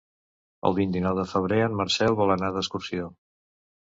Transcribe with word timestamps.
El 0.69 0.75
vint-i-nou 0.77 1.19
de 1.19 1.25
febrer 1.33 1.59
en 1.65 1.77
Marcel 1.81 2.17
vol 2.21 2.35
anar 2.37 2.51
d'excursió. 2.57 3.13